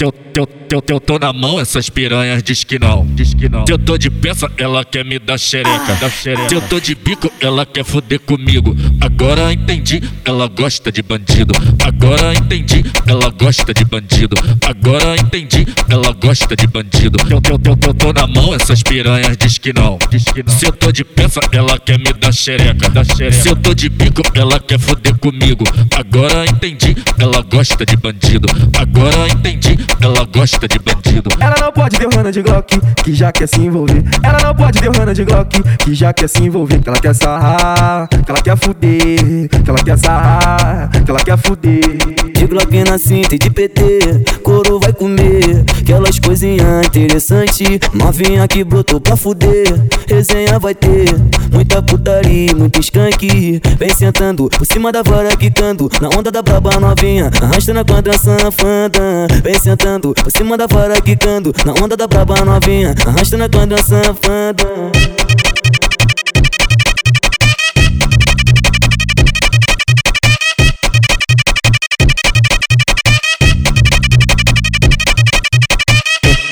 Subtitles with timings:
[0.00, 3.66] Eu, eu, eu, eu tô na mão, essas piranhas diz que não, diz que não.
[3.66, 6.48] Se eu tô de peça, ela quer me dar xereca, dar xereca.
[6.48, 8.76] Se eu tô de bico, ela quer foder comigo.
[9.00, 11.52] Agora entendi, ela gosta de bandido.
[11.84, 14.36] Agora entendi, ela gosta de bandido.
[14.64, 17.18] Agora entendi, ela gosta de bandido.
[17.28, 20.52] Eu, eu, eu, eu tô na mão, essas piranhas diz que não, diz que não.
[20.52, 23.32] Se eu tô de peça, ela quer me dar xereca, dar xereca.
[23.32, 25.64] Se eu tô de bico, ela quer foder comigo.
[25.96, 28.46] Agora entendi, ela gosta de bandido.
[28.78, 31.07] Agora entendi, ela gosta de bandido.
[31.40, 34.02] Ela não pode ver o Hannah de Glock, que já quer se envolver.
[34.22, 36.80] Ela não pode ver o Hannah de Glock, que já quer se envolver.
[36.80, 39.48] Que ela quer sarrar, que ela quer fuder.
[39.48, 41.98] Que ela quer sarrar, que ela quer fuder.
[42.38, 45.64] De Glock na cinta e de PT, coro vai comer.
[45.80, 49.66] Aquelas coisinhas interessantes, novinha que brotou pra fuder.
[50.06, 51.08] Resenha vai ter,
[51.52, 53.60] muita putaria, muito skunk.
[53.78, 58.00] Vem sentando por cima da vara quicando, na onda da braba novinha, arrastando com a
[58.00, 59.26] dança fanda.
[59.42, 64.14] Vem sentando por cima da vara quicando, na onda da braba novinha, arrastando a dança
[64.14, 64.66] fanda.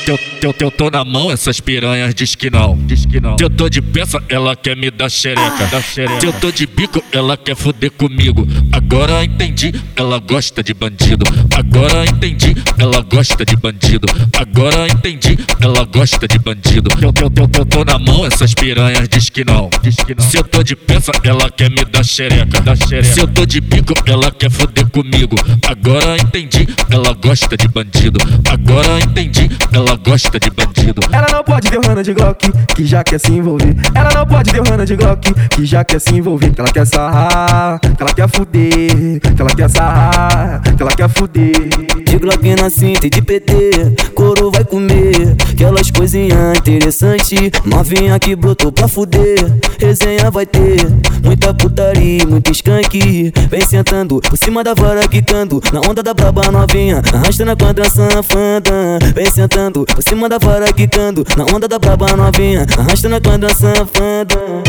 [0.06, 3.36] Eu, eu, eu tô na mão, essas piranhas diz que não, diz que não.
[3.36, 6.20] Se eu tô de peça, ela quer me dar xereca, dar xereca.
[6.20, 8.46] Se eu tô de bico, ela quer foder comigo.
[8.70, 11.26] Agora entendi, ela gosta de bandido.
[11.56, 14.06] Agora entendi, ela gosta de bandido.
[14.38, 16.90] Agora entendi, ela gosta de bandido.
[17.00, 20.22] Eu, eu, eu, eu tô na mão, essas piranhas diz que não, diz que não.
[20.22, 23.04] Se eu tô de peça, ela quer me dar xereca, dar xereca.
[23.04, 25.34] Se eu tô de bico, ela quer foder comigo.
[25.66, 28.20] Agora entendi, ela gosta de bandido.
[28.50, 31.00] Agora entendi, ela gosta de bandido.
[31.10, 33.74] Ela não pode ver o Hannah de Glock, que já quer se envolver.
[33.94, 36.52] Ela não pode ver o Hannah de Glock, que já quer se envolver.
[36.52, 39.20] Que ela quer sarrar, que ela quer fuder.
[39.20, 41.68] Que ela quer sarrar, que ela quer fuder.
[42.04, 45.34] De Glock na cinta e de PT, coro vai comer.
[45.50, 49.38] Aquelas coisinhas interessantes, novinha que brotou pra fuder.
[49.78, 50.86] Resenha vai ter,
[51.24, 53.32] muita putaria, muito skunk.
[53.50, 58.22] Vem sentando por cima da vara quicando, na onda da braba novinha, arrastando a dança
[58.22, 58.98] fanda.
[59.14, 63.72] Vem sentando por cima da vara quicando, na onda da braba novinha, arrastando a dança
[63.92, 64.65] fanda.